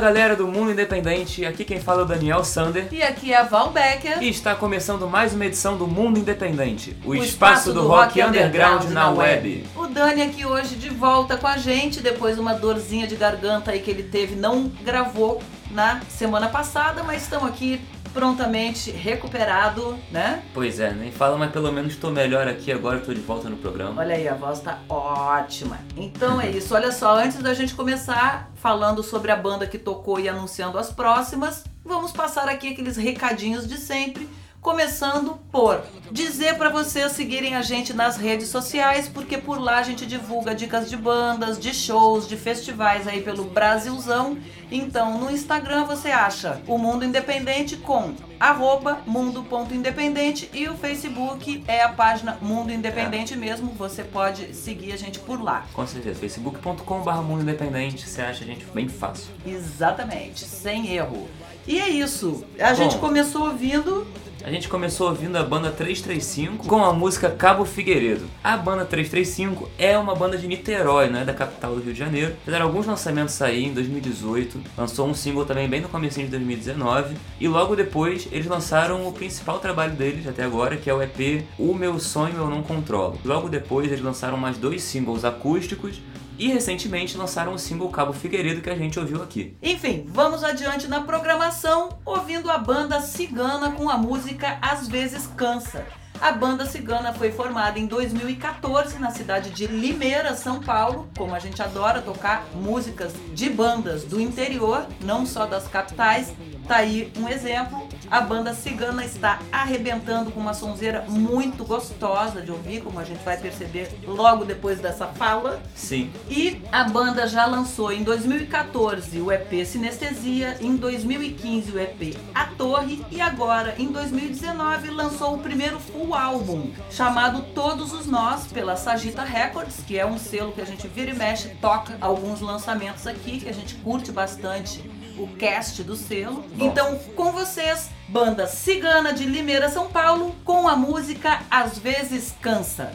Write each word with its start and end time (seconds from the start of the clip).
Galera 0.00 0.34
do 0.34 0.48
Mundo 0.48 0.72
Independente, 0.72 1.44
aqui 1.44 1.64
quem 1.64 1.78
fala 1.78 2.00
é 2.00 2.04
o 2.04 2.06
Daniel 2.06 2.42
Sander. 2.42 2.88
E 2.90 3.02
aqui 3.02 3.32
é 3.32 3.36
a 3.36 3.42
Val 3.42 3.70
Becker. 3.70 4.22
E 4.22 4.28
está 4.28 4.54
começando 4.54 5.06
mais 5.06 5.34
uma 5.34 5.44
edição 5.44 5.76
do 5.76 5.86
Mundo 5.86 6.18
Independente, 6.18 6.96
o, 7.04 7.14
espaço, 7.14 7.72
do, 7.72 7.86
rock, 7.86 8.20
underground, 8.20 8.84
na 8.90 9.10
web. 9.10 9.66
O 9.76 9.86
Dani 9.86 10.22
aqui 10.22 10.46
hoje 10.46 10.74
de 10.76 10.88
volta 10.88 11.36
com 11.36 11.46
a 11.46 11.58
gente, 11.58 12.00
depois 12.00 12.36
de 12.36 12.40
uma 12.40 12.54
dorzinha 12.54 13.06
de 13.06 13.14
garganta 13.14 13.72
aí 13.72 13.80
que 13.80 13.90
ele 13.90 14.02
teve, 14.02 14.34
não 14.34 14.72
gravou 14.82 15.42
na 15.70 16.00
semana 16.08 16.48
passada, 16.48 17.02
mas 17.02 17.22
estamos 17.22 17.48
aqui 17.48 17.80
prontamente 18.12 18.90
recuperado, 18.90 19.98
né? 20.10 20.42
Pois 20.52 20.80
é, 20.80 20.92
nem 20.92 21.10
fala, 21.10 21.36
mas 21.36 21.50
pelo 21.50 21.72
menos 21.72 21.92
estou 21.92 22.10
melhor 22.10 22.46
aqui 22.48 22.72
agora, 22.72 22.98
estou 22.98 23.14
de 23.14 23.20
volta 23.20 23.48
no 23.48 23.56
programa. 23.56 24.00
Olha 24.00 24.14
aí, 24.14 24.28
a 24.28 24.34
voz 24.34 24.60
tá 24.60 24.78
ótima. 24.88 25.78
Então 25.96 26.40
é 26.40 26.50
isso, 26.50 26.74
olha 26.74 26.92
só, 26.92 27.16
antes 27.16 27.38
da 27.38 27.54
gente 27.54 27.74
começar 27.74 28.50
falando 28.56 29.02
sobre 29.02 29.30
a 29.30 29.36
banda 29.36 29.66
que 29.66 29.78
tocou 29.78 30.20
e 30.20 30.28
anunciando 30.28 30.78
as 30.78 30.92
próximas, 30.92 31.64
vamos 31.84 32.12
passar 32.12 32.48
aqui 32.48 32.68
aqueles 32.68 32.96
recadinhos 32.96 33.66
de 33.66 33.76
sempre. 33.76 34.28
Começando 34.60 35.38
por 35.50 35.82
dizer 36.12 36.58
para 36.58 36.68
vocês 36.68 37.12
seguirem 37.12 37.56
a 37.56 37.62
gente 37.62 37.94
nas 37.94 38.18
redes 38.18 38.48
sociais, 38.48 39.08
porque 39.08 39.38
por 39.38 39.58
lá 39.58 39.78
a 39.78 39.82
gente 39.82 40.04
divulga 40.04 40.54
dicas 40.54 40.90
de 40.90 40.98
bandas, 40.98 41.58
de 41.58 41.72
shows, 41.72 42.28
de 42.28 42.36
festivais 42.36 43.08
aí 43.08 43.22
pelo 43.22 43.44
Brasilzão. 43.44 44.36
Então 44.70 45.18
no 45.18 45.30
Instagram 45.30 45.84
você 45.84 46.10
acha 46.10 46.60
o 46.66 46.76
Mundo 46.76 47.06
Independente 47.06 47.78
com 47.78 48.14
arroba 48.38 49.00
mundo.independente 49.06 50.50
e 50.52 50.68
o 50.68 50.76
Facebook 50.76 51.64
é 51.66 51.82
a 51.82 51.88
página 51.88 52.36
Mundo 52.42 52.70
Independente 52.70 53.34
mesmo. 53.34 53.72
Você 53.78 54.04
pode 54.04 54.54
seguir 54.54 54.92
a 54.92 54.96
gente 54.96 55.18
por 55.20 55.42
lá. 55.42 55.64
Com 55.72 55.86
certeza, 55.86 56.20
facebook.com.br 56.20 57.10
Mundo 57.22 57.40
Independente, 57.40 58.06
você 58.06 58.20
acha 58.20 58.44
a 58.44 58.46
gente 58.46 58.66
bem 58.74 58.90
fácil. 58.90 59.28
Exatamente, 59.46 60.44
sem 60.44 60.94
erro. 60.94 61.28
E 61.66 61.78
é 61.78 61.88
isso. 61.88 62.44
A 62.58 62.74
gente 62.74 62.96
Bom. 62.96 63.00
começou 63.00 63.48
ouvindo 63.48 64.06
A 64.42 64.50
gente 64.50 64.68
começou 64.70 65.08
ouvindo 65.08 65.36
a 65.36 65.42
banda 65.42 65.70
335 65.70 66.66
com 66.66 66.82
a 66.82 66.94
música 66.94 67.28
Cabo 67.28 67.66
Figueiredo. 67.66 68.26
A 68.42 68.56
banda 68.56 68.86
335 68.86 69.68
é 69.78 69.98
uma 69.98 70.14
banda 70.14 70.38
de 70.38 70.46
Niterói, 70.46 71.10
né, 71.10 71.24
da 71.26 71.34
capital 71.34 71.74
do 71.74 71.82
Rio 71.82 71.92
de 71.92 71.98
Janeiro. 71.98 72.34
Fizeram 72.42 72.64
alguns 72.64 72.86
lançamentos 72.86 73.40
aí 73.42 73.66
em 73.66 73.74
2018, 73.74 74.58
lançou 74.78 75.06
um 75.06 75.14
single 75.14 75.44
também 75.44 75.68
bem 75.68 75.82
no 75.82 75.90
começo 75.90 76.20
de 76.20 76.26
2019 76.28 77.16
e 77.38 77.48
logo 77.48 77.76
depois 77.76 78.28
eles 78.32 78.46
lançaram 78.46 79.06
o 79.06 79.12
principal 79.12 79.58
trabalho 79.58 79.92
deles 79.92 80.26
até 80.26 80.42
agora, 80.42 80.76
que 80.76 80.88
é 80.88 80.94
o 80.94 81.02
EP 81.02 81.44
O 81.58 81.74
Meu 81.74 81.98
Sonho 81.98 82.38
Eu 82.38 82.48
Não 82.48 82.62
Controlo. 82.62 83.18
Logo 83.22 83.48
depois 83.48 83.88
eles 83.88 84.02
lançaram 84.02 84.38
mais 84.38 84.56
dois 84.56 84.82
singles 84.82 85.24
acústicos 85.24 86.00
e 86.40 86.48
recentemente 86.48 87.18
lançaram 87.18 87.52
o 87.52 87.58
single 87.58 87.90
Cabo 87.90 88.14
Figueiredo 88.14 88.62
que 88.62 88.70
a 88.70 88.74
gente 88.74 88.98
ouviu 88.98 89.22
aqui. 89.22 89.54
Enfim, 89.62 90.06
vamos 90.08 90.42
adiante 90.42 90.88
na 90.88 91.02
programação, 91.02 91.98
ouvindo 92.02 92.50
a 92.50 92.56
banda 92.56 92.98
Cigana 93.02 93.70
com 93.72 93.90
a 93.90 93.98
música 93.98 94.58
Às 94.62 94.88
vezes 94.88 95.26
Cansa. 95.36 95.84
A 96.18 96.32
banda 96.32 96.66
cigana 96.66 97.14
foi 97.14 97.32
formada 97.32 97.78
em 97.78 97.86
2014 97.86 98.98
na 98.98 99.10
cidade 99.10 99.50
de 99.50 99.66
Limeira, 99.66 100.34
São 100.34 100.60
Paulo. 100.60 101.08
Como 101.16 101.34
a 101.34 101.38
gente 101.38 101.62
adora 101.62 102.02
tocar 102.02 102.46
músicas 102.54 103.14
de 103.32 103.48
bandas 103.48 104.04
do 104.04 104.20
interior, 104.20 104.86
não 105.02 105.24
só 105.24 105.46
das 105.46 105.66
capitais, 105.66 106.34
tá 106.68 106.76
aí 106.76 107.10
um 107.16 107.26
exemplo. 107.26 107.88
A 108.10 108.20
banda 108.20 108.52
cigana 108.52 109.04
está 109.04 109.38
arrebentando 109.52 110.32
com 110.32 110.40
uma 110.40 110.52
sonzeira 110.52 111.04
muito 111.08 111.64
gostosa 111.64 112.42
de 112.42 112.50
ouvir, 112.50 112.82
como 112.82 112.98
a 112.98 113.04
gente 113.04 113.22
vai 113.22 113.36
perceber 113.36 113.88
logo 114.04 114.44
depois 114.44 114.80
dessa 114.80 115.06
fala. 115.06 115.62
Sim. 115.76 116.10
E 116.28 116.60
a 116.72 116.82
banda 116.82 117.28
já 117.28 117.46
lançou 117.46 117.92
em 117.92 118.02
2014 118.02 119.20
o 119.20 119.30
EP 119.30 119.64
Sinestesia, 119.64 120.56
em 120.60 120.74
2015 120.74 121.70
o 121.70 121.78
EP 121.78 122.16
A 122.34 122.46
Torre 122.46 123.04
e 123.12 123.20
agora 123.20 123.76
em 123.78 123.86
2019 123.86 124.90
lançou 124.90 125.36
o 125.36 125.38
primeiro 125.38 125.78
full 125.78 126.12
álbum 126.12 126.72
chamado 126.90 127.42
Todos 127.54 127.92
os 127.92 128.06
Nós 128.06 128.48
pela 128.48 128.74
Sagita 128.74 129.22
Records, 129.22 129.84
que 129.86 129.96
é 129.96 130.04
um 130.04 130.18
selo 130.18 130.50
que 130.50 130.60
a 130.60 130.66
gente 130.66 130.88
vira 130.88 131.12
e 131.12 131.14
mexe, 131.14 131.50
toca 131.60 131.96
alguns 132.00 132.40
lançamentos 132.40 133.06
aqui 133.06 133.38
que 133.38 133.48
a 133.48 133.54
gente 133.54 133.76
curte 133.76 134.10
bastante 134.10 134.89
o 135.22 135.28
cast 135.36 135.82
do 135.82 135.96
selo. 135.96 136.44
Então, 136.58 136.98
com 137.14 137.32
vocês, 137.32 137.90
banda 138.08 138.46
Cigana 138.46 139.12
de 139.12 139.24
Limeira, 139.24 139.68
São 139.68 139.88
Paulo, 139.88 140.34
com 140.44 140.68
a 140.68 140.76
música 140.76 141.42
Às 141.50 141.78
vezes 141.78 142.34
Cansa. 142.40 142.92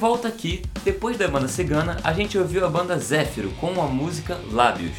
Volta 0.00 0.28
aqui, 0.28 0.62
depois 0.82 1.18
da 1.18 1.28
banda 1.28 1.46
cigana, 1.46 1.98
a 2.02 2.14
gente 2.14 2.38
ouviu 2.38 2.64
a 2.64 2.70
banda 2.70 2.98
Zéfiro 2.98 3.50
com 3.60 3.82
a 3.82 3.86
música 3.86 4.40
Lábios. 4.50 4.96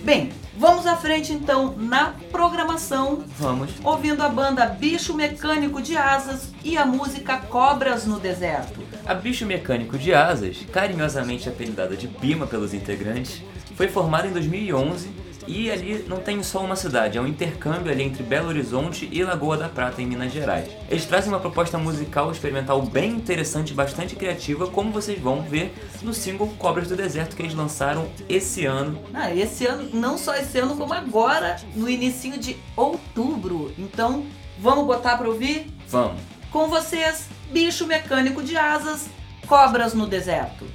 Bem, 0.05 0.31
vamos 0.59 0.87
à 0.87 0.97
frente 0.97 1.33
então 1.33 1.75
na 1.79 2.15
programação, 2.33 3.25
Vamos. 3.39 3.71
ouvindo 3.85 4.23
a 4.23 4.29
banda 4.29 4.67
Bicho 4.67 5.15
Mecânico 5.15 5.81
de 5.81 5.97
Asas 5.97 6.53
e 6.65 6.77
a 6.77 6.85
música 6.85 7.39
Cobras 7.39 8.05
no 8.05 8.19
Deserto. 8.19 8.81
A 9.07 9.15
Bicho 9.15 9.47
Mecânico 9.47 9.97
de 9.97 10.13
Asas, 10.13 10.59
carinhosamente 10.73 11.49
apelidada 11.49 11.97
de 11.97 12.09
Bima 12.09 12.47
pelos 12.47 12.75
integrantes, 12.75 13.43
foi 13.77 13.89
formada 13.89 14.27
em 14.27 14.33
2011 14.33 15.28
e 15.49 15.71
ali 15.71 16.05
não 16.07 16.19
tem 16.19 16.43
só 16.43 16.61
uma 16.61 16.77
cidade, 16.77 17.17
é 17.17 17.21
um 17.21 17.27
intercâmbio 17.27 17.91
ali 17.91 18.03
entre 18.03 18.23
Belo 18.23 18.49
Horizonte 18.49 19.09
e 19.11 19.25
Lagoa 19.25 19.57
da 19.57 19.69
Prata, 19.69 20.03
em 20.03 20.07
Minas 20.07 20.31
Gerais. 20.31 20.69
Eles 20.91 21.07
trazem 21.07 21.33
uma 21.33 21.41
proposta 21.41 21.79
musical 21.79 22.31
experimental 22.31 22.83
bem 22.83 23.13
interessante 23.13 23.71
e 23.71 23.75
bastante 23.75 24.15
criativa, 24.15 24.67
como 24.67 24.93
vocês 24.93 25.19
vão 25.19 25.41
ver 25.41 25.75
no 26.03 26.13
single 26.13 26.53
Cobras 26.59 26.89
do 26.89 26.97
Deserto 26.97 27.35
que 27.35 27.43
eles 27.43 27.55
lançaram 27.55 28.09
esse 28.29 28.67
ano. 28.67 29.03
Ah, 29.15 29.35
esse 29.35 29.65
ano, 29.67 29.89
não 29.93 30.19
só 30.19 30.35
esse 30.37 30.59
ano, 30.59 30.77
como 30.77 30.93
agora, 30.93 31.57
no 31.75 31.89
início 31.89 32.39
de 32.39 32.57
outubro. 32.77 33.73
Então, 33.79 34.27
vamos 34.59 34.87
botar 34.87 35.17
pra 35.17 35.29
ouvir? 35.29 35.67
Vamos! 35.89 36.21
Com 36.51 36.69
vocês, 36.69 37.27
Bicho 37.51 37.87
Mecânico 37.87 38.43
de 38.43 38.57
Asas, 38.57 39.07
Cobras 39.47 39.95
no 39.95 40.07
Deserto. 40.07 40.67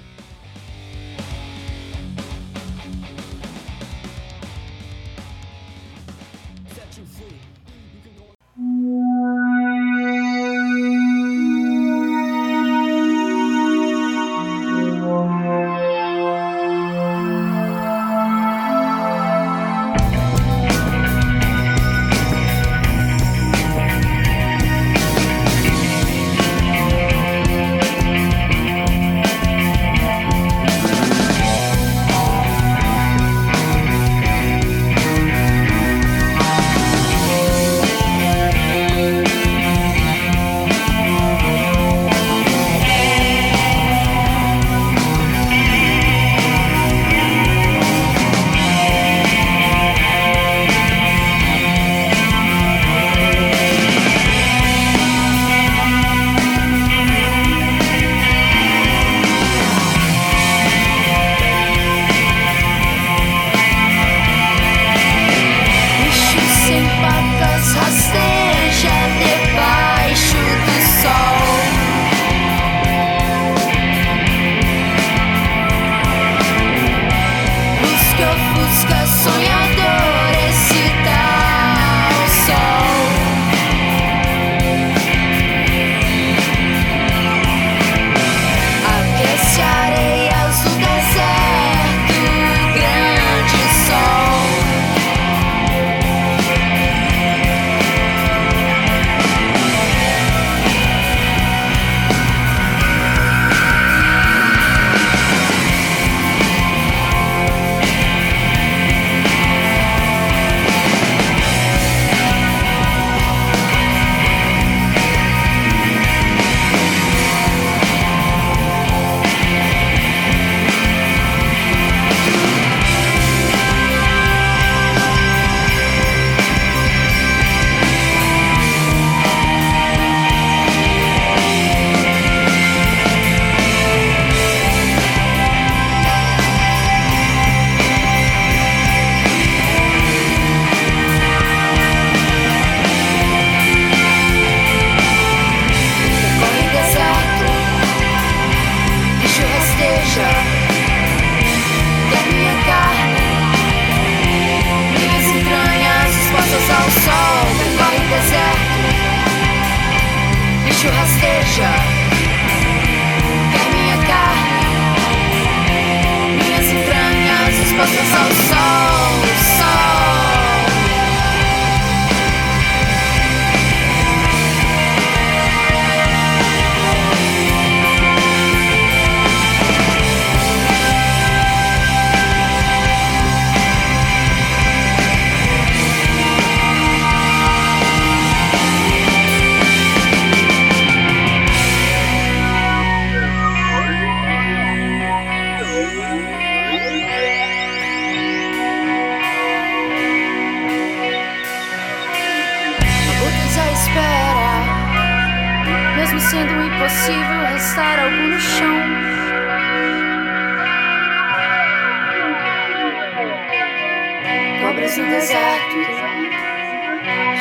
Cobras 214.84 214.98
no 214.98 215.10
deserto 215.10 215.76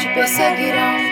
te 0.00 0.08
perseguirão. 0.14 1.11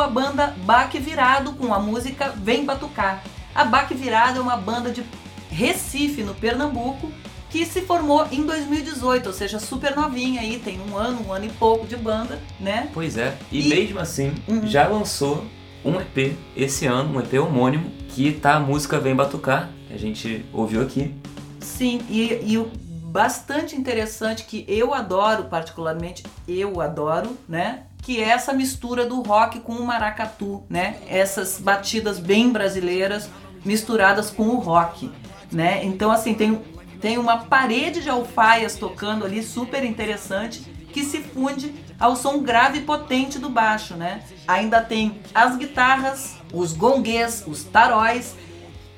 A 0.00 0.08
banda 0.08 0.54
Baque 0.64 0.98
Virado 0.98 1.52
com 1.52 1.72
a 1.74 1.78
música 1.78 2.30
Vem 2.36 2.64
Batucar. 2.64 3.22
A 3.54 3.64
Baque 3.64 3.94
Virado 3.94 4.38
é 4.38 4.42
uma 4.42 4.56
banda 4.56 4.90
de 4.90 5.04
Recife, 5.50 6.22
no 6.22 6.34
Pernambuco, 6.34 7.10
que 7.50 7.66
se 7.66 7.80
formou 7.82 8.26
em 8.30 8.44
2018, 8.46 9.26
ou 9.26 9.32
seja, 9.32 9.58
super 9.58 9.96
novinha 9.96 10.40
aí, 10.40 10.58
tem 10.60 10.80
um 10.80 10.96
ano, 10.96 11.26
um 11.26 11.32
ano 11.32 11.46
e 11.46 11.50
pouco 11.50 11.86
de 11.86 11.96
banda, 11.96 12.38
né? 12.60 12.88
Pois 12.94 13.16
é. 13.16 13.36
E, 13.50 13.66
E- 13.66 13.68
mesmo 13.68 13.98
assim, 13.98 14.32
Uhum. 14.46 14.66
já 14.66 14.86
lançou 14.86 15.44
um 15.84 16.00
EP 16.00 16.36
esse 16.56 16.86
ano, 16.86 17.16
um 17.16 17.20
EP 17.20 17.34
homônimo, 17.40 17.90
que 18.10 18.30
tá 18.32 18.54
a 18.54 18.60
música 18.60 19.00
Vem 19.00 19.16
Batucar, 19.16 19.68
que 19.88 19.94
a 19.94 19.98
gente 19.98 20.44
ouviu 20.52 20.80
aqui. 20.82 21.12
Sim, 21.60 22.00
e, 22.08 22.40
e 22.44 22.56
o 22.58 22.70
bastante 23.10 23.74
interessante 23.74 24.44
que 24.44 24.64
eu 24.68 24.94
adoro, 24.94 25.44
particularmente, 25.44 26.22
eu 26.46 26.80
adoro, 26.80 27.36
né? 27.48 27.80
Que 28.02 28.20
é 28.20 28.28
essa 28.28 28.52
mistura 28.52 29.06
do 29.06 29.22
rock 29.22 29.60
com 29.60 29.74
o 29.74 29.86
maracatu, 29.86 30.62
né? 30.68 30.96
Essas 31.08 31.58
batidas 31.60 32.18
bem 32.18 32.50
brasileiras 32.50 33.28
misturadas 33.64 34.30
com 34.30 34.48
o 34.48 34.58
rock, 34.58 35.10
né? 35.52 35.84
Então, 35.84 36.10
assim, 36.10 36.34
tem, 36.34 36.60
tem 37.00 37.18
uma 37.18 37.38
parede 37.44 38.02
de 38.02 38.08
alfaias 38.08 38.76
tocando 38.76 39.24
ali 39.24 39.42
super 39.42 39.84
interessante 39.84 40.62
que 40.92 41.04
se 41.04 41.18
funde 41.18 41.74
ao 41.98 42.16
som 42.16 42.42
grave 42.42 42.78
e 42.78 42.82
potente 42.82 43.38
do 43.38 43.48
baixo, 43.48 43.94
né? 43.94 44.22
Ainda 44.48 44.80
tem 44.80 45.20
as 45.34 45.56
guitarras, 45.56 46.36
os 46.52 46.72
gonguês, 46.72 47.44
os 47.46 47.62
taróis 47.64 48.34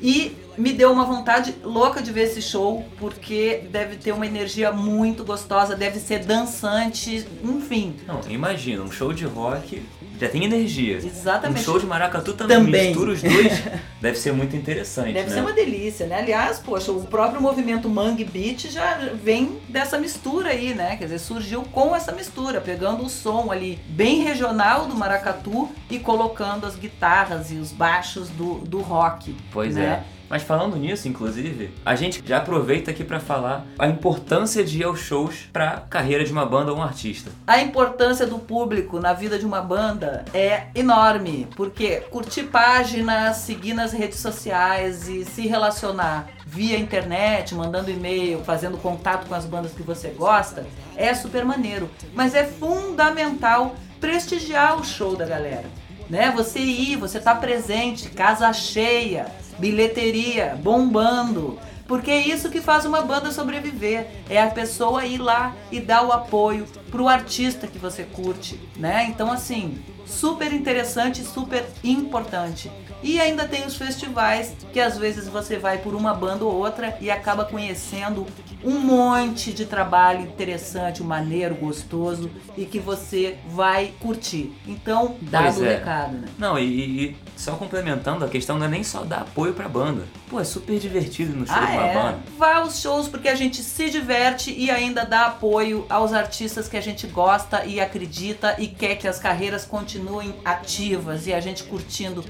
e 0.03 0.37
me 0.59 0.73
deu 0.73 0.93
uma 0.93 1.05
vontade 1.05 1.55
louca 1.63 2.03
de 2.03 2.13
ver 2.13 2.25
esse 2.25 2.43
show, 2.43 2.85
porque 2.99 3.65
deve 3.71 3.97
ter 3.97 4.13
uma 4.13 4.27
energia 4.27 4.73
muito 4.73 5.25
gostosa, 5.25 5.77
deve 5.77 5.99
ser 5.99 6.25
dançante, 6.25 7.27
enfim. 7.43 7.97
Não, 8.07 8.21
imagina, 8.29 8.83
um 8.83 8.91
show 8.91 9.13
de 9.13 9.25
rock 9.25 9.83
já 10.23 10.29
tem 10.29 10.45
energia. 10.45 10.99
Exatamente. 10.99 11.61
Um 11.61 11.65
show 11.65 11.79
de 11.79 11.87
maracatu 11.87 12.33
também, 12.33 12.57
Também. 12.57 12.87
mistura 12.89 13.13
os 13.13 13.23
dois, 13.23 13.63
deve 14.01 14.17
ser 14.19 14.33
muito 14.33 14.55
interessante, 14.55 15.13
Deve 15.13 15.29
né? 15.29 15.35
ser 15.35 15.41
uma 15.41 15.53
delícia, 15.53 16.07
né? 16.07 16.19
Aliás, 16.19 16.61
poxa, 16.61 16.93
o 16.93 17.03
próprio 17.07 17.41
movimento 17.41 17.89
Mangue 17.89 18.25
Beat 18.25 18.71
já 18.71 19.11
vem 19.15 19.61
dessa 19.69 19.99
mistura 19.99 20.51
aí, 20.51 20.75
né? 20.75 20.97
Quer 20.97 21.05
dizer, 21.05 21.19
surgiu 21.19 21.63
com 21.65 21.95
essa 21.95 22.13
mistura, 22.13 22.61
pegando 22.61 23.05
o 23.05 23.09
som 23.09 23.51
ali 23.51 23.81
bem 23.89 24.23
regional 24.23 24.87
do 24.87 24.95
maracatu 24.95 25.69
e 25.91 25.99
colocando 25.99 26.67
as 26.67 26.77
guitarras 26.77 27.51
e 27.51 27.57
os 27.57 27.73
baixos 27.73 28.29
do, 28.29 28.59
do 28.59 28.81
rock. 28.81 29.35
Pois 29.51 29.75
né? 29.75 30.05
é. 30.09 30.22
Mas 30.33 30.45
falando 30.45 30.79
nisso, 30.79 31.09
inclusive, 31.09 31.75
a 31.85 31.95
gente 31.95 32.23
já 32.25 32.39
aproveita 32.39 32.91
aqui 32.91 33.05
pra 33.05 33.21
falar 33.21 33.67
a 33.79 33.87
importância 33.87 34.65
de 34.65 34.79
ir 34.79 34.85
aos 34.85 34.99
shows 34.99 35.51
pra 35.53 35.83
carreira 35.91 36.25
de 36.25 36.33
uma 36.33 36.47
banda 36.47 36.73
ou 36.73 36.79
um 36.79 36.83
artista. 36.83 37.31
A 37.47 37.61
importância 37.61 38.27
do 38.27 38.39
público 38.39 38.99
na 38.99 39.13
vida 39.13 39.39
de 39.39 39.45
uma 39.45 39.61
banda 39.61 40.25
é 40.33 40.69
enorme, 40.75 41.47
porque 41.55 41.97
curtir 42.11 42.45
páginas, 42.45 43.37
seguir 43.37 43.75
nas 43.75 43.93
redes 43.93 44.21
sociais 44.21 45.07
e 45.07 45.23
se 45.27 45.47
relacionar 45.47 46.31
via 46.47 46.79
internet, 46.79 47.55
mandando 47.55 47.91
e-mail, 47.91 48.43
fazendo 48.43 48.79
contato 48.79 49.29
com 49.29 49.35
as 49.35 49.45
bandas 49.45 49.73
que 49.73 49.83
você 49.83 50.09
gosta, 50.09 50.65
é 50.97 51.13
super 51.13 51.45
maneiro. 51.45 51.91
Mas 52.15 52.35
é 52.35 52.45
fundamental 52.45 53.77
prestigiar 54.01 54.81
o 54.81 54.85
show 54.85 55.15
da 55.15 55.27
galera. 55.27 55.67
Né? 56.09 56.33
Você 56.35 56.59
ir, 56.59 56.97
você 56.97 57.21
tá 57.21 57.35
presente, 57.35 58.09
casa 58.09 58.51
cheia, 58.55 59.27
bilheteria 59.63 60.59
bombando. 60.61 61.57
Porque 61.87 62.11
é 62.11 62.27
isso 62.27 62.51
que 62.51 62.61
faz 62.61 62.85
uma 62.85 63.03
banda 63.03 63.31
sobreviver. 63.31 64.09
É 64.29 64.43
a 64.43 64.51
pessoa 64.51 65.07
ir 65.07 65.19
lá 65.19 65.55
e 65.71 65.79
dar 65.79 66.05
o 66.05 66.11
apoio 66.11 66.67
pro 66.91 67.07
artista 67.07 67.69
que 67.69 67.79
você 67.79 68.03
curte, 68.03 68.59
né? 68.77 69.07
Então 69.09 69.31
assim, 69.31 69.79
super 70.05 70.53
interessante, 70.53 71.23
super 71.23 71.65
importante. 71.85 72.73
E 73.03 73.21
ainda 73.21 73.47
tem 73.47 73.67
os 73.67 73.75
festivais 73.77 74.55
que 74.73 74.81
às 74.81 74.97
vezes 74.97 75.27
você 75.29 75.57
vai 75.59 75.79
por 75.79 75.95
uma 75.95 76.15
banda 76.15 76.45
ou 76.45 76.53
outra 76.55 76.97
e 77.01 77.11
acaba 77.11 77.45
conhecendo 77.45 78.27
um 78.65 78.79
monte 78.79 79.53
de 79.53 79.67
trabalho 79.67 80.21
interessante, 80.23 81.03
maneiro, 81.03 81.55
gostoso 81.55 82.31
e 82.57 82.65
que 82.65 82.79
você 82.79 83.37
vai 83.49 83.93
curtir. 84.01 84.53
Então, 84.67 85.17
dado 85.21 85.45
Pois 85.45 85.59
o 85.59 85.65
é. 85.65 85.75
recado, 85.75 86.13
né? 86.13 86.29
Não, 86.39 86.59
e, 86.59 86.65
e 87.11 87.17
só 87.37 87.53
complementando, 87.57 88.25
a 88.25 88.29
questão 88.29 88.59
não 88.59 88.67
é 88.67 88.69
nem 88.69 88.85
só 88.85 89.03
dar 89.03 89.23
apoio 89.23 89.53
pra 89.53 89.69
banda. 89.69 90.05
Pô, 90.31 90.39
é 90.41 90.45
super 90.45 90.79
divertido 90.79 91.37
no 91.37 91.47
show 91.47 91.57
Ah, 91.57 91.67
de 91.67 91.73
uma 91.73 91.87
é? 91.87 91.95
banda. 91.95 92.19
Vá 92.39 92.55
aos 92.57 92.81
shows 92.81 93.09
porque 93.09 93.29
a 93.29 93.35
gente 93.35 93.63
se 93.63 93.91
diverte 93.91 94.53
e 94.57 94.71
ainda 94.71 95.05
dá 95.05 95.27
apoio 95.27 95.85
aos 95.91 96.13
artistas 96.13 96.69
que 96.69 96.77
a 96.77 96.81
gente 96.81 97.07
gosta 97.07 97.65
e 97.67 97.81
acredita 97.81 98.55
e 98.59 98.69
quer 98.69 98.97
que 98.97 99.09
as 99.09 99.19
carreiras 99.19 99.65
continuem 99.65 100.35
ativas 100.45 101.27
e 101.27 101.35
a 101.35 101.41
gente 101.41 101.65
curtindo 101.65 102.25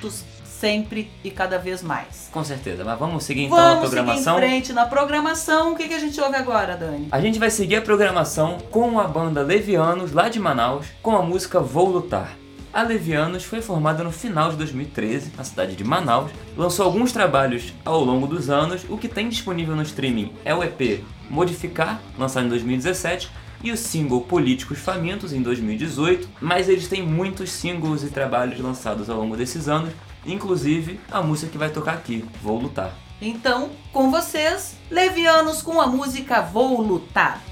juntos 0.00 0.24
sempre 0.42 1.10
e 1.24 1.30
cada 1.30 1.58
vez 1.58 1.82
mais. 1.82 2.28
Com 2.32 2.44
certeza, 2.44 2.84
mas 2.84 2.98
vamos 2.98 3.24
seguir 3.24 3.44
então 3.44 3.56
na 3.56 3.74
Vamos 3.76 3.88
seguir 3.88 4.00
em 4.00 4.04
programação. 4.04 4.36
frente 4.36 4.72
na 4.72 4.86
programação. 4.86 5.72
O 5.72 5.76
que, 5.76 5.88
que 5.88 5.94
a 5.94 5.98
gente 5.98 6.20
ouve 6.20 6.36
agora, 6.36 6.76
Dani? 6.76 7.08
A 7.10 7.20
gente 7.20 7.38
vai 7.38 7.50
seguir 7.50 7.76
a 7.76 7.82
programação 7.82 8.58
com 8.70 9.00
a 9.00 9.04
banda 9.04 9.42
Levianos, 9.42 10.12
lá 10.12 10.28
de 10.28 10.38
Manaus, 10.38 10.86
com 11.02 11.16
a 11.16 11.22
música 11.22 11.60
Vou 11.60 11.88
Lutar. 11.88 12.36
A 12.72 12.82
Levianos 12.82 13.42
foi 13.42 13.60
formada 13.60 14.04
no 14.04 14.12
final 14.12 14.50
de 14.50 14.56
2013, 14.58 15.32
na 15.36 15.42
cidade 15.42 15.74
de 15.74 15.82
Manaus, 15.82 16.30
lançou 16.56 16.84
alguns 16.84 17.10
trabalhos 17.10 17.74
ao 17.84 18.04
longo 18.04 18.28
dos 18.28 18.48
anos, 18.48 18.84
o 18.88 18.96
que 18.96 19.08
tem 19.08 19.28
disponível 19.28 19.74
no 19.74 19.82
streaming 19.82 20.32
é 20.44 20.54
o 20.54 20.62
EP 20.62 21.02
Modificar, 21.28 22.00
lançado 22.16 22.46
em 22.46 22.48
2017, 22.48 23.28
e 23.62 23.70
o 23.72 23.76
single 23.76 24.22
Políticos 24.22 24.78
Famintos, 24.78 25.32
em 25.32 25.42
2018, 25.42 26.28
mas 26.40 26.68
eles 26.68 26.88
têm 26.88 27.02
muitos 27.02 27.50
singles 27.50 28.02
e 28.02 28.08
trabalhos 28.08 28.58
lançados 28.60 29.10
ao 29.10 29.18
longo 29.18 29.36
desses 29.36 29.68
anos, 29.68 29.92
inclusive 30.24 31.00
a 31.10 31.22
música 31.22 31.52
que 31.52 31.58
vai 31.58 31.70
tocar 31.70 31.94
aqui, 31.94 32.24
Vou 32.42 32.58
Lutar. 32.58 32.94
Então, 33.20 33.70
com 33.92 34.10
vocês, 34.10 34.76
Levianos 34.90 35.60
com 35.60 35.80
a 35.80 35.86
música 35.86 36.40
Vou 36.40 36.80
Lutar. 36.80 37.42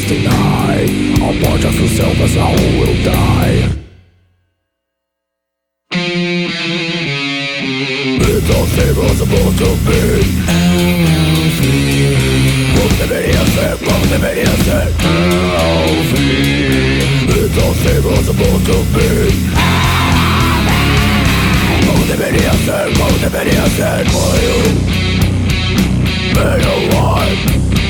Is 0.00 0.08
deny 0.08 0.82
All 1.22 1.34
part 1.42 1.64
of 1.64 1.74
yourself 1.74 2.16
as 2.20 2.34
whole 2.34 2.80
will 2.80 2.96
die 3.04 3.76
It's 9.02 9.18
supposed 9.18 9.58
to 9.58 9.70
be 9.86 10.00
Como 12.74 12.90
deveria 12.98 13.42
ser, 13.54 13.74
como 13.84 14.04
deveria 14.06 14.52
ser 14.64 14.86
It's 18.08 18.26
supposed 18.26 18.66
to 18.66 18.76
be 18.94 19.08
Como 21.86 22.02
deveria 22.06 22.54
ser, 22.64 22.86
como 22.96 23.16
deveria 23.18 23.66
ser 23.76 24.02
For 24.08 24.34
you 24.44 24.58
Better 26.34 26.78
what 26.94 27.89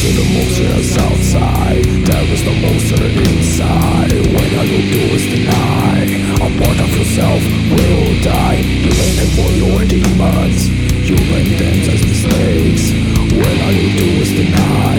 see 0.00 0.16
the 0.16 0.24
monster 0.32 0.64
on 0.64 0.80
the 0.80 0.84
south 0.96 1.24
There 2.08 2.28
is 2.32 2.42
the 2.48 2.54
monster 2.64 3.04
inside. 3.04 4.12
When 4.32 4.48
all 4.56 4.64
you 4.64 4.80
do 4.88 5.02
is 5.12 5.24
deny. 5.28 6.00
A 6.40 6.48
part 6.56 6.78
of 6.80 6.90
yourself 6.96 7.42
will 7.68 8.08
die. 8.24 8.64
You 8.64 8.90
blame 8.96 9.16
them 9.20 9.30
for 9.36 9.50
your 9.60 9.80
demons. 9.84 10.72
You 11.04 11.16
blame 11.28 11.52
them 11.52 11.76
as 11.92 12.00
mistakes. 12.00 12.84
When 13.28 13.56
all 13.60 13.76
you 13.76 13.88
do 14.00 14.08
is 14.24 14.32
deny. 14.40 14.96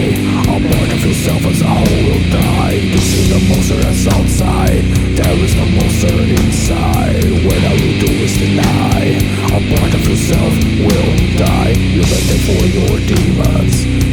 A 0.54 0.58
part 0.70 0.90
of 0.94 1.00
yourself 1.02 1.42
as 1.50 1.60
a 1.62 1.72
whole 1.82 2.02
will 2.06 2.24
die. 2.30 2.78
You 2.78 3.00
see 3.02 3.26
the 3.34 3.40
monster 3.50 3.74
on 3.82 3.90
the 3.90 3.98
south 4.06 4.30
side 4.30 4.86
There 5.18 5.38
is 5.42 5.54
the 5.58 5.66
monster 5.82 6.14
inside. 6.30 7.26
When 7.42 7.60
all 7.66 7.78
you 7.82 7.92
do 8.06 8.10
is 8.22 8.34
deny. 8.38 9.18
A 9.50 9.60
part 9.66 9.92
of 9.98 10.02
yourself 10.06 10.54
will 10.86 11.10
die. 11.42 11.74
You 11.90 12.06
blame 12.06 12.26
them 12.30 12.40
for 12.46 12.62
your 12.70 12.94
demons 13.10 14.11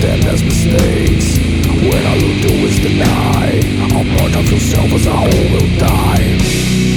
them 0.00 0.20
as 0.26 0.42
mistakes. 0.42 1.38
When 1.66 2.06
all 2.06 2.16
you 2.16 2.42
do 2.42 2.54
is 2.66 2.78
deny 2.78 3.60
A 3.98 4.18
part 4.18 4.36
of 4.36 4.50
yourself 4.50 4.92
as 4.92 5.06
a 5.06 5.16
whole 5.16 5.52
will 5.52 5.78
die 5.78 6.87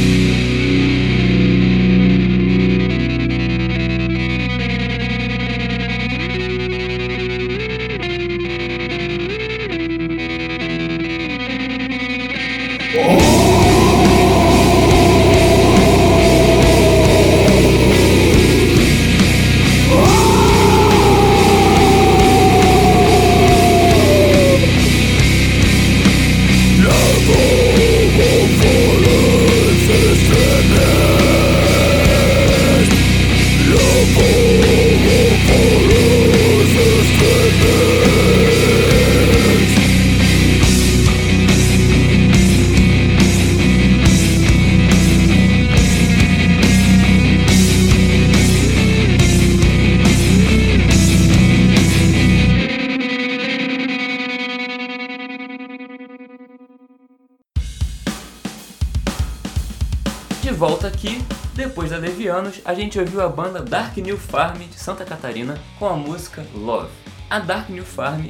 A 62.64 62.76
gente 62.76 62.99
ouviu 62.99 63.22
a 63.22 63.28
banda 63.28 63.59
Dark 63.59 63.97
New 63.97 64.18
Farm 64.18 64.59
de 64.59 64.80
Santa 64.80 65.03
Catarina 65.03 65.57
com 65.80 65.88
a 65.88 65.95
música 65.95 66.45
Love. 66.53 66.91
A 67.28 67.39
Dark 67.39 67.70
New 67.70 67.84
Farm 67.84 68.28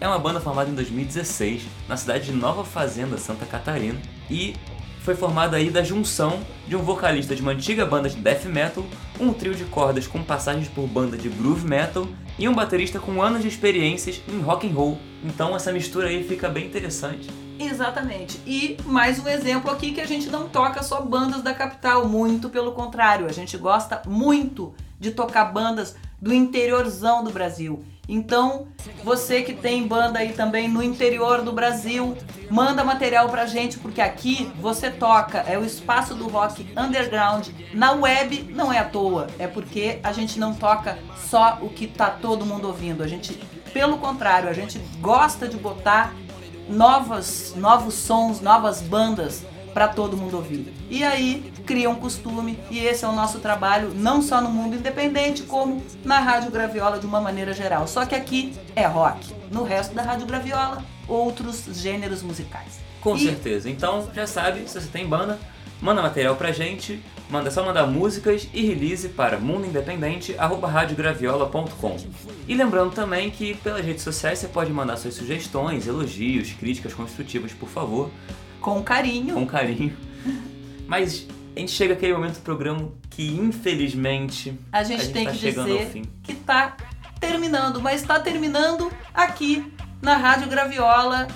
é 0.00 0.08
uma 0.08 0.18
banda 0.18 0.40
formada 0.40 0.70
em 0.70 0.74
2016 0.74 1.64
na 1.86 1.94
cidade 1.94 2.24
de 2.24 2.32
Nova 2.32 2.64
Fazenda, 2.64 3.18
Santa 3.18 3.44
Catarina, 3.44 4.00
e 4.30 4.54
foi 5.02 5.14
formada 5.14 5.58
aí 5.58 5.68
da 5.68 5.82
junção 5.82 6.40
de 6.66 6.74
um 6.74 6.78
vocalista 6.78 7.36
de 7.36 7.42
uma 7.42 7.52
antiga 7.52 7.84
banda 7.84 8.08
de 8.08 8.16
death 8.16 8.46
metal, 8.46 8.86
um 9.20 9.34
trio 9.34 9.54
de 9.54 9.64
cordas 9.64 10.06
com 10.06 10.22
passagens 10.22 10.68
por 10.68 10.86
banda 10.86 11.18
de 11.18 11.28
groove 11.28 11.68
metal 11.68 12.08
e 12.38 12.48
um 12.48 12.54
baterista 12.54 12.98
com 12.98 13.20
anos 13.20 13.42
de 13.42 13.48
experiências 13.48 14.22
em 14.26 14.40
rock 14.40 14.66
and 14.66 14.72
roll. 14.72 14.98
Então 15.22 15.54
essa 15.54 15.70
mistura 15.70 16.08
aí 16.08 16.24
fica 16.24 16.48
bem 16.48 16.64
interessante. 16.64 17.28
Exatamente. 17.58 18.40
E 18.46 18.76
mais 18.84 19.18
um 19.18 19.28
exemplo 19.28 19.70
aqui 19.70 19.92
que 19.92 20.00
a 20.00 20.06
gente 20.06 20.28
não 20.28 20.48
toca 20.48 20.82
só 20.82 21.00
bandas 21.00 21.42
da 21.42 21.54
capital, 21.54 22.08
muito 22.08 22.48
pelo 22.48 22.72
contrário, 22.72 23.26
a 23.26 23.32
gente 23.32 23.56
gosta 23.56 24.02
muito 24.06 24.74
de 24.98 25.10
tocar 25.10 25.44
bandas 25.46 25.96
do 26.20 26.32
interiorzão 26.32 27.22
do 27.22 27.30
Brasil. 27.30 27.84
Então, 28.08 28.66
você 29.02 29.42
que 29.42 29.54
tem 29.54 29.86
banda 29.86 30.18
aí 30.18 30.32
também 30.32 30.68
no 30.68 30.82
interior 30.82 31.42
do 31.42 31.52
Brasil, 31.52 32.16
manda 32.50 32.84
material 32.84 33.28
pra 33.28 33.46
gente, 33.46 33.78
porque 33.78 34.00
aqui 34.00 34.52
você 34.60 34.90
toca, 34.90 35.38
é 35.40 35.58
o 35.58 35.64
espaço 35.64 36.14
do 36.14 36.28
rock 36.28 36.66
underground. 36.76 37.48
Na 37.72 37.92
web 37.92 38.52
não 38.54 38.72
é 38.72 38.78
à 38.78 38.84
toa, 38.84 39.28
é 39.38 39.46
porque 39.46 40.00
a 40.02 40.12
gente 40.12 40.38
não 40.38 40.54
toca 40.54 40.98
só 41.16 41.58
o 41.62 41.70
que 41.70 41.86
tá 41.86 42.10
todo 42.10 42.44
mundo 42.44 42.66
ouvindo. 42.66 43.02
A 43.02 43.08
gente, 43.08 43.32
pelo 43.72 43.96
contrário, 43.96 44.50
a 44.50 44.52
gente 44.52 44.78
gosta 45.00 45.48
de 45.48 45.56
botar 45.56 46.12
novas, 46.68 47.52
novos 47.56 47.94
sons, 47.94 48.40
novas 48.40 48.80
bandas 48.80 49.42
para 49.72 49.88
todo 49.88 50.16
mundo 50.16 50.36
ouvir. 50.36 50.72
E 50.88 51.02
aí 51.02 51.52
cria 51.66 51.90
um 51.90 51.96
costume 51.96 52.58
e 52.70 52.78
esse 52.78 53.04
é 53.04 53.08
o 53.08 53.12
nosso 53.12 53.38
trabalho 53.40 53.92
não 53.94 54.22
só 54.22 54.40
no 54.40 54.48
mundo 54.50 54.76
independente 54.76 55.42
como 55.42 55.82
na 56.04 56.20
Rádio 56.20 56.50
Graviola 56.50 56.98
de 56.98 57.06
uma 57.06 57.20
maneira 57.20 57.52
geral. 57.52 57.88
Só 57.88 58.06
que 58.06 58.14
aqui 58.14 58.54
é 58.76 58.86
rock, 58.86 59.32
no 59.50 59.64
resto 59.64 59.94
da 59.94 60.02
Rádio 60.02 60.26
Graviola 60.26 60.82
outros 61.08 61.64
gêneros 61.72 62.22
musicais. 62.22 62.78
Com 63.00 63.16
E- 63.16 63.24
certeza. 63.24 63.68
Então, 63.68 64.08
já 64.14 64.26
sabe, 64.26 64.68
se 64.68 64.80
você 64.80 64.88
tem 64.88 65.06
banda, 65.06 65.38
manda 65.80 66.02
material 66.02 66.36
pra 66.36 66.52
gente, 66.52 67.00
manda 67.30 67.50
só 67.50 67.64
mandar 67.64 67.86
músicas 67.86 68.46
e 68.52 68.66
release 68.66 69.08
para 69.08 69.38
mundoindependente@radiograviola.com. 69.38 71.96
E 72.46 72.54
lembrando 72.54 72.92
também 72.92 73.30
que 73.30 73.54
pelas 73.56 73.84
redes 73.84 74.02
sociais 74.02 74.38
você 74.38 74.48
pode 74.48 74.72
mandar 74.72 74.96
suas 74.96 75.14
sugestões, 75.14 75.86
elogios, 75.86 76.52
críticas 76.52 76.92
construtivas, 76.94 77.52
por 77.52 77.68
favor, 77.68 78.10
Com 78.60 78.82
carinho. 78.82 79.34
com 79.34 79.46
carinho. 79.46 79.96
Mas 80.86 81.26
a 81.56 81.60
gente 81.60 81.72
chega 81.72 81.94
àquele 81.94 82.12
momento 82.12 82.34
do 82.34 82.40
programa 82.42 82.90
que, 83.10 83.26
infelizmente, 83.34 84.58
A 84.72 84.82
gente, 84.82 85.10
tem 85.12 85.24
tá 85.24 85.30
que 85.32 85.38
chegando 85.38 85.66
dizer 85.68 85.84
ao 85.84 85.90
fim. 85.90 86.02
que 86.22 86.34
tá 86.34 86.76
terminando, 87.20 87.80
mas 87.80 88.02
tá 88.02 88.18
terminando 88.20 88.90
aqui 89.14 89.72
na 90.02 90.16
Rádio 90.16 90.48
Graviola. 90.48 91.26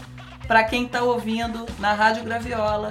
Pra 0.46 0.64
quem 0.64 0.86
tá 0.88 1.02
ouvindo 1.02 1.64
na 1.78 1.92
Rádio 1.94 2.24
Graviola, 2.24 2.90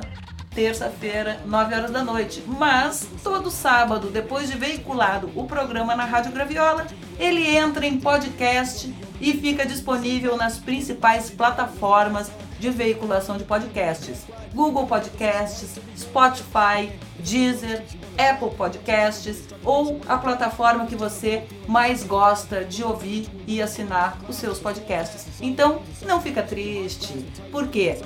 terça-feira, 0.57 1.39
9 1.45 1.75
horas 1.75 1.91
da 1.91 2.03
noite. 2.03 2.43
Mas 2.47 3.07
todo 3.23 3.51
sábado, 3.51 4.09
depois 4.09 4.49
de 4.49 4.57
veiculado 4.57 5.31
o 5.35 5.45
programa 5.45 5.95
na 5.95 6.03
Rádio 6.03 6.31
Graviola, 6.31 6.87
ele 7.19 7.45
entra 7.45 7.85
em 7.85 7.99
podcast 7.99 8.91
e 9.21 9.33
fica 9.33 9.67
disponível 9.67 10.35
nas 10.35 10.57
principais 10.57 11.29
plataformas 11.29 12.31
de 12.59 12.71
veiculação 12.71 13.37
de 13.37 13.43
podcasts: 13.43 14.25
Google 14.51 14.87
Podcasts, 14.87 15.79
Spotify, 15.95 16.91
Deezer, 17.19 17.83
Apple 18.17 18.49
Podcasts 18.57 19.43
ou 19.63 20.01
a 20.07 20.17
plataforma 20.17 20.87
que 20.87 20.95
você 20.95 21.43
mais 21.67 22.03
gosta 22.03 22.65
de 22.65 22.83
ouvir 22.83 23.29
e 23.45 23.61
assinar 23.61 24.17
os 24.27 24.35
seus 24.37 24.57
podcasts. 24.57 25.27
Então, 25.39 25.83
não 26.01 26.19
fica 26.19 26.41
triste. 26.41 27.13
Por 27.51 27.67
quê? 27.67 27.99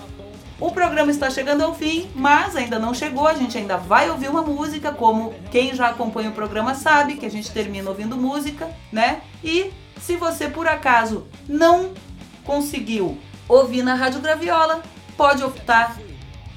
O 0.62 0.72
programa 0.72 1.10
está 1.10 1.28
chegando 1.28 1.64
ao 1.64 1.74
fim, 1.74 2.08
mas 2.14 2.56
ainda 2.56 2.78
não 2.78 2.94
chegou. 2.94 3.28
A 3.28 3.34
gente 3.34 3.58
ainda 3.58 3.78
vai 3.78 4.12
ouvir 4.12 4.30
uma 4.30 4.44
música, 4.44 4.92
como 4.92 5.34
quem 5.50 5.74
já 5.74 5.88
acompanha 5.88 6.30
o 6.30 6.34
programa 6.34 6.76
sabe, 6.76 7.16
que 7.16 7.26
a 7.26 7.32
gente 7.32 7.50
termina 7.50 7.90
ouvindo 7.90 8.16
música, 8.16 8.70
né? 8.92 9.22
E 9.44 9.74
se 10.00 10.16
você 10.16 10.48
por 10.48 10.68
acaso 10.68 11.26
não 11.50 11.94
conseguiu 12.46 13.18
ouvir 13.50 13.82
na 13.82 13.96
Rádio 13.96 14.22
Graviola, 14.22 14.84
pode 15.18 15.44
optar 15.44 15.98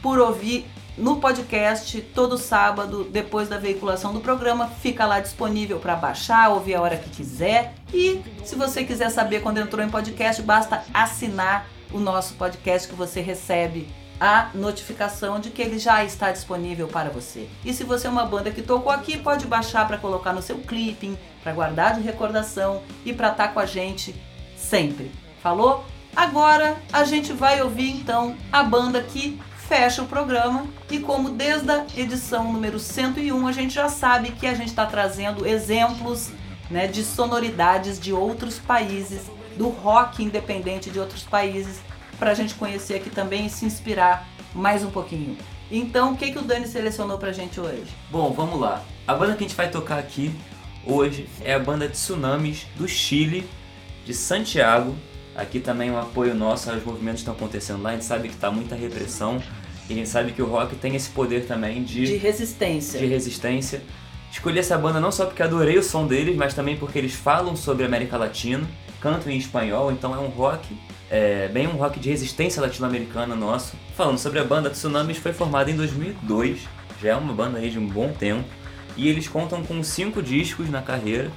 por 0.03 0.19
ouvir 0.19 0.67
no 0.99 1.17
podcast 1.17 1.99
todo 2.15 2.37
sábado, 2.37 3.05
depois 3.05 3.49
da 3.49 3.57
veiculação 3.57 4.13
do 4.13 4.21
programa. 4.21 4.69
Fica 4.83 5.07
lá 5.07 5.19
disponível 5.19 5.81
para 5.81 5.97
baixar, 5.97 6.51
ouvir 6.51 6.75
a 6.75 6.83
hora 6.83 6.99
que 6.99 7.09
quiser. 7.09 7.73
E 7.93 8.23
se 8.45 8.55
você 8.55 8.85
quiser 8.85 9.09
saber 9.09 9.41
quando 9.41 9.59
entrou 9.59 9.83
em 9.83 9.89
podcast, 9.89 10.43
basta 10.43 10.85
assinar 10.93 11.67
o 11.95 12.01
nosso 12.01 12.35
podcast 12.35 12.89
que 12.89 12.95
você 12.95 13.21
recebe 13.21 13.89
a 14.21 14.51
notificação 14.53 15.39
de 15.39 15.51
que 15.51 15.63
ele 15.63 15.79
já 15.79 16.05
está 16.05 16.33
disponível 16.33 16.89
para 16.89 17.09
você. 17.09 17.49
E 17.65 17.73
se 17.73 17.85
você 17.85 18.09
é 18.09 18.11
uma 18.11 18.27
banda 18.27 18.51
que 18.51 18.63
tocou 18.63 18.91
aqui, 18.91 19.17
pode 19.17 19.47
baixar 19.47 19.87
para 19.87 19.97
colocar 19.97 20.33
no 20.33 20.43
seu 20.43 20.59
clipping, 20.59 21.17
para 21.43 21.53
guardar 21.53 21.95
de 21.95 22.01
recordação 22.01 22.83
e 23.05 23.13
para 23.13 23.31
estar 23.31 23.49
com 23.49 23.61
a 23.61 23.67
gente 23.67 24.15
sempre. 24.57 25.13
Falou? 25.41 25.85
Agora 26.17 26.77
a 26.93 27.05
gente 27.05 27.33
vai 27.33 27.63
ouvir 27.63 27.91
então 27.91 28.37
a 28.53 28.63
banda 28.63 29.01
que 29.01 29.41
fecha 29.69 30.03
o 30.03 30.07
programa 30.07 30.67
e 30.91 30.99
como 30.99 31.31
desde 31.31 31.71
a 31.71 31.87
edição 31.97 32.53
número 32.53 32.79
101 32.79 33.47
a 33.47 33.53
gente 33.53 33.75
já 33.75 33.89
sabe 33.89 34.33
que 34.33 34.47
a 34.47 34.55
gente 34.55 34.69
está 34.69 34.85
trazendo 34.85 35.47
exemplos 35.47 36.31
né, 36.71 36.87
de 36.87 37.03
sonoridades 37.03 37.99
de 37.99 38.13
outros 38.13 38.59
países, 38.59 39.23
do 39.57 39.69
rock 39.69 40.23
independente 40.23 40.91
de 40.91 40.99
outros 40.99 41.23
países, 41.23 41.81
para 42.19 42.31
a 42.31 42.35
gente 42.35 42.55
conhecer 42.55 42.95
aqui 42.95 43.11
também 43.11 43.47
e 43.47 43.51
se 43.51 43.65
inspirar 43.65 44.29
mais 44.55 44.85
um 44.85 44.91
pouquinho. 44.91 45.37
Então, 45.71 46.13
o 46.13 46.17
que, 46.17 46.31
que 46.31 46.39
o 46.39 46.43
Dani 46.43 46.67
selecionou 46.67 47.19
pra 47.19 47.33
gente 47.33 47.59
hoje? 47.59 47.87
Bom, 48.11 48.33
vamos 48.33 48.61
lá. 48.61 48.83
A 49.07 49.15
banda 49.15 49.35
que 49.35 49.45
a 49.45 49.49
gente 49.49 49.57
vai 49.57 49.71
tocar 49.71 49.99
aqui 49.99 50.33
hoje 50.87 51.29
é 51.43 51.55
a 51.55 51.59
banda 51.59 51.89
Tsunamis 51.89 52.67
do 52.77 52.87
Chile, 52.87 53.49
de 54.05 54.15
Santiago. 54.15 54.95
Aqui 55.35 55.59
também 55.59 55.91
um 55.91 55.99
apoio 55.99 56.35
nosso 56.35 56.71
aos 56.71 56.85
movimentos 56.85 57.23
que 57.23 57.29
estão 57.31 57.35
acontecendo 57.35 57.83
lá. 57.83 57.91
A 57.91 57.93
gente 57.95 58.05
sabe 58.05 58.29
que 58.29 58.35
está 58.35 58.51
muita 58.51 58.77
repressão 58.77 59.43
e 59.89 59.93
a 59.93 59.97
gente 59.97 60.09
sabe 60.09 60.33
que 60.33 60.41
o 60.41 60.47
rock 60.47 60.77
tem 60.77 60.95
esse 60.95 61.11
poder 61.11 61.47
também 61.47 61.83
De 61.83 62.07
de, 62.07 62.17
resistência. 62.17 63.01
de 63.01 63.07
resistência. 63.07 63.83
Escolhi 64.31 64.59
essa 64.59 64.77
banda 64.79 65.01
não 65.01 65.11
só 65.11 65.27
porque 65.27 65.43
adorei 65.43 65.79
o 65.79 65.83
som 65.83 66.07
deles, 66.07 66.37
mas 66.37 66.55
também 66.55 66.77
porque 66.77 66.99
eles 66.99 67.15
falam 67.15 67.57
sobre 67.57 67.85
a 67.85 67.87
América 67.87 68.17
Latina, 68.17 68.69
cantam 69.05 69.31
em 69.31 69.37
espanhol, 69.37 69.93
então 69.93 70.15
é 70.15 70.19
um 70.19 70.29
rock, 70.29 70.75
é, 71.11 71.47
bem 71.49 71.67
um 71.67 71.77
rock 71.77 72.01
de 72.01 72.09
resistência 72.09 72.63
latino-americana 72.63 73.37
nosso. 73.37 73.77
Falando 73.95 74.17
sobre 74.17 74.39
a 74.39 74.45
banda 74.45 74.71
Tsunamis, 74.71 75.19
foi 75.19 75.35
formada 75.35 75.71
em 75.71 75.77
2002, 75.77 76.67
já 77.03 77.11
é 77.11 77.15
uma 77.15 77.35
banda 77.35 77.59
aí 77.59 77.69
de 77.69 77.79
um 77.79 77.87
bom 77.87 78.15
tempo, 78.15 78.49
e 78.97 79.07
eles 79.07 79.29
contam 79.29 79.63
com 79.63 79.85
cinco 79.85 80.23
discos 80.23 80.71
na 80.71 80.81
carreira. 80.81 81.31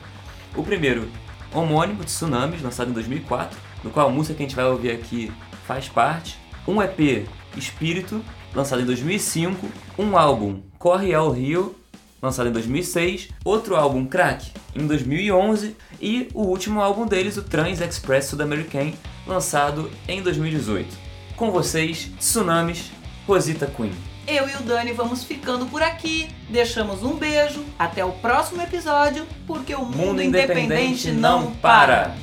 O 0.55 0.63
primeiro, 0.63 1.09
homônimo 1.53 2.05
Tsunamis, 2.05 2.61
lançado 2.61 2.89
em 2.89 2.93
2004, 2.93 3.59
do 3.83 3.89
qual 3.89 4.07
a 4.07 4.11
música 4.11 4.35
que 4.35 4.43
a 4.43 4.47
gente 4.47 4.55
vai 4.55 4.65
ouvir 4.65 4.91
aqui 4.91 5.29
faz 5.65 5.89
parte. 5.89 6.39
Um 6.65 6.81
EP, 6.81 7.27
Espírito, 7.57 8.23
lançado 8.55 8.81
em 8.81 8.85
2005. 8.85 9.67
Um 9.99 10.17
álbum, 10.17 10.61
Corre 10.79 11.13
ao 11.13 11.31
Rio, 11.31 11.75
lançado 12.21 12.49
em 12.49 12.51
2006, 12.51 13.29
outro 13.43 13.75
álbum 13.75 14.05
Crack 14.05 14.51
em 14.75 14.85
2011 14.85 15.75
e 16.01 16.29
o 16.33 16.43
último 16.43 16.81
álbum 16.81 17.05
deles, 17.05 17.37
o 17.37 17.43
Trans 17.43 17.81
Express 17.81 18.25
Sud-American, 18.25 18.93
lançado 19.25 19.89
em 20.07 20.21
2018. 20.21 20.95
Com 21.35 21.51
vocês, 21.51 22.11
Tsunamis, 22.17 22.91
Rosita 23.27 23.67
Queen. 23.67 23.93
Eu 24.27 24.49
e 24.49 24.55
o 24.55 24.61
Dani 24.61 24.91
vamos 24.91 25.23
ficando 25.23 25.65
por 25.67 25.81
aqui. 25.81 26.27
Deixamos 26.49 27.01
um 27.01 27.15
beijo. 27.15 27.63
Até 27.79 28.03
o 28.03 28.11
próximo 28.11 28.61
episódio, 28.61 29.25
porque 29.45 29.73
o 29.73 29.85
mundo, 29.85 30.21
independente, 30.21 31.11
não 31.11 31.51
para. 31.53 32.13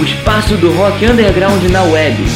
O 0.00 0.04
espaço 0.04 0.56
do 0.56 0.70
rock 0.76 1.04
underground 1.04 1.60
na 1.72 1.82
web. 1.82 2.35